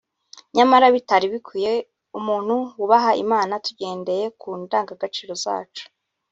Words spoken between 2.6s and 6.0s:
wubaha Imana tugendeye ku ndanga gaciro zacu